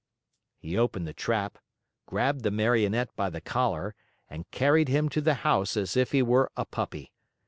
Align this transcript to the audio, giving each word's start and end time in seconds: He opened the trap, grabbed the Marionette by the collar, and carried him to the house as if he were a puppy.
He 0.57 0.79
opened 0.79 1.05
the 1.05 1.13
trap, 1.13 1.59
grabbed 2.07 2.41
the 2.41 2.49
Marionette 2.49 3.15
by 3.15 3.29
the 3.29 3.39
collar, 3.39 3.93
and 4.31 4.49
carried 4.49 4.87
him 4.87 5.09
to 5.09 5.21
the 5.21 5.35
house 5.45 5.77
as 5.77 5.95
if 5.95 6.11
he 6.11 6.23
were 6.23 6.51
a 6.57 6.65
puppy. 6.65 7.11